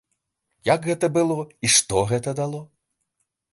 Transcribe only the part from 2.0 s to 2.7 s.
гэта дало?